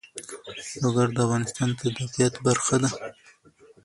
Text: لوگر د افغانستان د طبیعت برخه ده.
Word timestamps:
لوگر 0.81 1.07
د 1.13 1.17
افغانستان 1.27 1.69
د 1.79 1.81
طبیعت 1.97 2.35
برخه 2.45 2.75
ده. 2.83 2.89